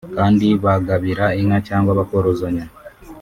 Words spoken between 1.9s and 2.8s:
bakorozanya”